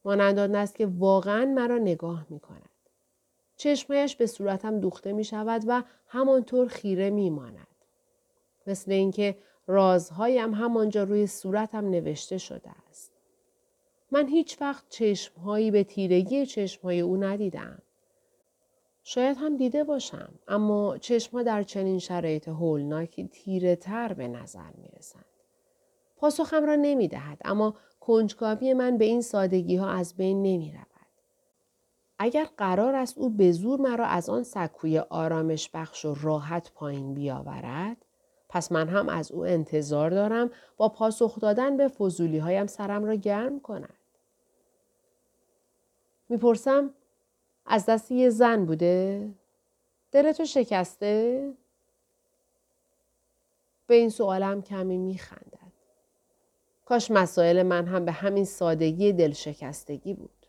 مانند 0.05 0.39
آن 0.39 0.55
است 0.55 0.75
که 0.75 0.85
واقعا 0.85 1.45
مرا 1.45 1.77
نگاه 1.77 2.25
می 2.29 2.39
کند. 2.39 2.69
چشمهایش 3.55 4.15
به 4.15 4.25
صورتم 4.25 4.79
دوخته 4.79 5.13
می 5.13 5.23
شود 5.23 5.63
و 5.67 5.83
همانطور 6.07 6.67
خیره 6.67 7.09
می 7.09 7.29
ماند. 7.29 7.67
مثل 8.67 8.91
اینکه 8.91 9.37
رازهایم 9.67 10.53
همانجا 10.53 11.03
روی 11.03 11.27
صورتم 11.27 11.89
نوشته 11.89 12.37
شده 12.37 12.69
است. 12.89 13.11
من 14.11 14.27
هیچ 14.27 14.61
وقت 14.61 14.83
چشمهایی 14.89 15.71
به 15.71 15.83
تیرگی 15.83 16.45
چشمهای 16.45 16.99
او 16.99 17.17
ندیدم. 17.17 17.81
شاید 19.03 19.37
هم 19.37 19.57
دیده 19.57 19.83
باشم 19.83 20.33
اما 20.47 20.97
چشمها 20.97 21.43
در 21.43 21.63
چنین 21.63 21.99
شرایط 21.99 22.47
هولناکی 22.47 23.27
تیره 23.27 23.75
تر 23.75 24.13
به 24.13 24.27
نظر 24.27 24.71
می 24.77 24.87
رسند. 24.97 25.25
پاسخم 26.17 26.65
را 26.65 26.75
نمی 26.75 27.07
دهد 27.07 27.41
اما 27.45 27.75
کنجکاوی 28.07 28.73
من 28.73 28.97
به 28.97 29.05
این 29.05 29.21
سادگی 29.21 29.75
ها 29.75 29.89
از 29.89 30.13
بین 30.13 30.37
نمی 30.37 30.71
رود. 30.71 30.87
اگر 32.19 32.47
قرار 32.57 32.95
است 32.95 33.17
او 33.17 33.29
به 33.29 33.51
زور 33.51 33.81
مرا 33.81 34.05
از 34.05 34.29
آن 34.29 34.43
سکوی 34.43 34.99
آرامش 34.99 35.69
بخش 35.73 36.05
و 36.05 36.15
راحت 36.21 36.71
پایین 36.71 37.13
بیاورد 37.13 37.97
پس 38.49 38.71
من 38.71 38.87
هم 38.87 39.09
از 39.09 39.31
او 39.31 39.45
انتظار 39.45 40.09
دارم 40.09 40.51
با 40.77 40.89
پاسخ 40.89 41.39
دادن 41.39 41.77
به 41.77 41.87
فضولی 41.87 42.37
هایم 42.37 42.67
سرم 42.67 43.05
را 43.05 43.15
گرم 43.15 43.59
کند. 43.59 43.97
می‌پرسم 46.29 46.89
از 47.65 47.85
دست 47.85 48.11
یه 48.11 48.29
زن 48.29 48.65
بوده؟ 48.65 49.29
دلتو 50.11 50.45
شکسته؟ 50.45 51.53
به 53.87 53.95
این 53.95 54.09
سوالم 54.09 54.61
کمی 54.61 54.97
میخندد. 54.97 55.62
کاش 56.85 57.11
مسائل 57.11 57.63
من 57.63 57.85
هم 57.85 58.05
به 58.05 58.11
همین 58.11 58.45
سادگی 58.45 59.13
دل 59.13 59.31
شکستگی 59.31 60.13
بود. 60.13 60.45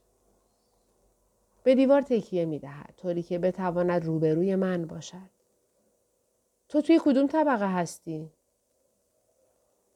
به 1.63 1.75
دیوار 1.75 2.03
تکیه 2.03 2.45
می 2.45 2.59
دهد 2.59 2.95
طوری 2.97 3.23
که 3.23 3.39
بتواند 3.39 4.05
روبروی 4.05 4.57
من 4.57 4.87
باشد. 4.87 5.31
تو 6.69 6.81
توی 6.81 7.01
کدوم 7.05 7.27
طبقه 7.27 7.73
هستی؟ 7.73 8.31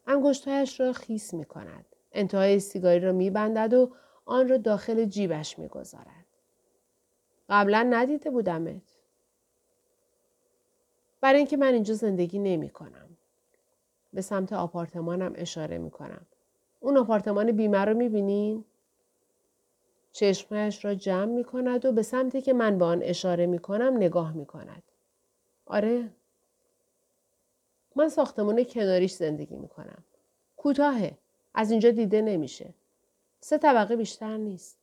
انگشتهایش 0.06 0.80
را 0.80 0.92
خیس 0.92 1.34
می 1.34 1.44
کند. 1.44 1.86
انتهای 2.12 2.60
سیگاری 2.60 3.00
را 3.00 3.12
می 3.12 3.30
بندد 3.30 3.74
و 3.74 3.92
آن 4.24 4.48
را 4.48 4.56
داخل 4.56 5.04
جیبش 5.04 5.58
می 5.58 5.68
گذارد. 5.68 6.26
قبلا 7.48 7.86
ندیده 7.90 8.30
بودمت. 8.30 8.82
برای 11.20 11.38
اینکه 11.38 11.56
من 11.56 11.72
اینجا 11.72 11.94
زندگی 11.94 12.38
نمی 12.38 12.70
کنم. 12.70 13.17
به 14.18 14.22
سمت 14.22 14.52
آپارتمانم 14.52 15.32
اشاره 15.36 15.78
می 15.78 15.90
کنم. 15.90 16.26
اون 16.80 16.96
آپارتمان 16.96 17.52
بیمه 17.52 17.84
رو 17.84 17.94
می 17.94 18.08
بینین؟ 18.08 18.64
چشمهش 20.12 20.84
را 20.84 20.94
جمع 20.94 21.32
می 21.32 21.44
کند 21.44 21.84
و 21.84 21.92
به 21.92 22.02
سمتی 22.02 22.40
که 22.40 22.52
من 22.52 22.78
به 22.78 22.84
آن 22.84 23.02
اشاره 23.02 23.46
می 23.46 23.58
کنم 23.58 23.96
نگاه 23.96 24.32
می 24.32 24.46
کند. 24.46 24.82
آره. 25.66 26.10
من 27.96 28.08
ساختمان 28.08 28.64
کناریش 28.64 29.12
زندگی 29.12 29.56
می 29.56 29.68
کنم. 29.68 30.04
کوتاهه. 30.56 31.18
از 31.54 31.70
اینجا 31.70 31.90
دیده 31.90 32.22
نمیشه. 32.22 32.74
سه 33.40 33.58
طبقه 33.58 33.96
بیشتر 33.96 34.36
نیست. 34.36 34.78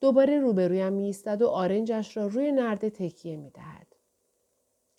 دوباره 0.00 0.40
روبرویم 0.40 0.92
میستد 0.92 1.42
و 1.42 1.48
آرنجش 1.48 2.16
را 2.16 2.26
روی 2.26 2.52
نرده 2.52 2.90
تکیه 2.90 3.36
می‌دهد. 3.36 3.91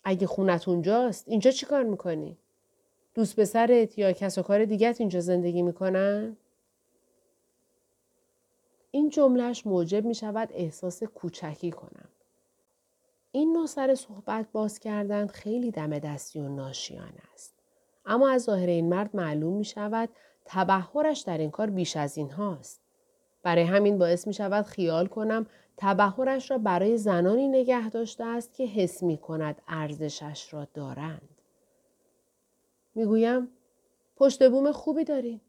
اگه 0.04 0.26
خونت 0.26 0.68
اونجاست 0.68 1.28
اینجا 1.28 1.50
چیکار 1.50 1.82
می‌کنی؟ 1.82 2.38
دوست 3.14 3.40
پسرت 3.40 3.98
یا 3.98 4.12
کس 4.12 4.38
و 4.38 4.42
کار 4.42 4.64
دیگت 4.64 4.96
اینجا 5.00 5.20
زندگی 5.20 5.62
می‌کنن؟ 5.62 6.36
این 8.90 9.08
جملهش 9.08 9.66
موجب 9.66 10.04
می 10.04 10.14
شود 10.14 10.48
احساس 10.52 11.02
کوچکی 11.02 11.70
کنم. 11.70 12.08
این 13.32 13.52
نوع 13.52 13.66
سر 13.66 13.94
صحبت 13.94 14.46
باز 14.52 14.78
کردن 14.78 15.26
خیلی 15.26 15.70
دم 15.70 15.98
دستی 15.98 16.40
و 16.40 16.48
ناشیان 16.48 17.12
است. 17.32 17.54
اما 18.06 18.30
از 18.30 18.42
ظاهر 18.42 18.66
این 18.66 18.88
مرد 18.88 19.16
معلوم 19.16 19.56
می 19.56 19.64
شود 19.64 20.08
تبهرش 20.44 21.20
در 21.20 21.38
این 21.38 21.50
کار 21.50 21.70
بیش 21.70 21.96
از 21.96 22.18
این 22.18 22.30
هاست. 22.30 22.83
برای 23.44 23.64
همین 23.64 23.98
باعث 23.98 24.26
می 24.26 24.34
شود 24.34 24.64
خیال 24.64 25.06
کنم 25.06 25.46
تبهرش 25.76 26.50
را 26.50 26.58
برای 26.58 26.96
زنانی 26.98 27.48
نگه 27.48 27.90
داشته 27.90 28.24
است 28.24 28.54
که 28.54 28.66
حس 28.66 29.02
می 29.02 29.18
کند 29.18 29.62
ارزشش 29.68 30.54
را 30.54 30.66
دارند. 30.74 31.28
می‌گویم 32.94 33.48
پشت 34.16 34.50
بوم 34.50 34.72
خوبی 34.72 35.04
داری. 35.04 35.40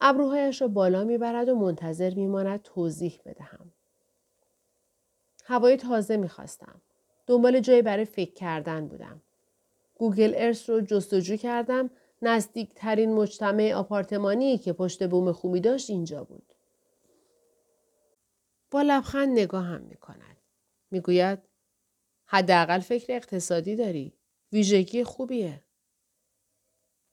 ابروهایش 0.00 0.62
را 0.62 0.68
بالا 0.68 1.04
می‌برد 1.04 1.48
و 1.48 1.54
منتظر 1.54 2.14
میماند 2.14 2.62
توضیح 2.62 3.20
بدهم. 3.24 3.72
هوای 5.44 5.76
تازه 5.76 6.16
می‌خواستم. 6.16 6.80
دنبال 7.26 7.60
جایی 7.60 7.82
برای 7.82 8.04
فکر 8.04 8.34
کردن 8.34 8.88
بودم. 8.88 9.22
گوگل 9.94 10.32
ارس 10.36 10.70
رو 10.70 10.80
جستجو 10.80 11.36
کردم 11.36 11.90
نزدیکترین 12.26 13.14
مجتمع 13.14 13.72
آپارتمانی 13.72 14.58
که 14.58 14.72
پشت 14.72 15.08
بوم 15.08 15.32
خوبی 15.32 15.60
داشت 15.60 15.90
اینجا 15.90 16.24
بود. 16.24 16.52
با 18.70 18.82
لبخند 18.82 19.38
نگاه 19.38 19.64
هم 19.64 19.80
می 19.80 19.96
کند. 19.96 20.36
می 20.90 21.00
گوید 21.00 21.38
حداقل 22.26 22.80
فکر 22.80 23.12
اقتصادی 23.12 23.76
داری. 23.76 24.18
ویژگی 24.52 25.04
خوبیه. 25.04 25.64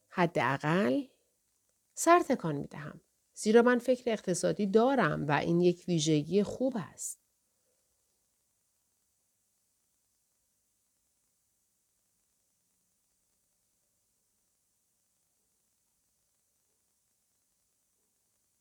حداقل 0.10 1.04
سر 1.94 2.20
تکان 2.20 2.56
می 2.56 2.68
دهم. 2.68 3.02
زیرا 3.34 3.62
من 3.62 3.80
فکر 3.80 4.12
اقتصادی 4.12 4.68
دارم 4.68 5.28
و 5.28 5.32
این 5.32 5.62
یک 5.62 5.84
ویژگی 5.88 6.44
خوب 6.44 6.74
است. 6.78 7.23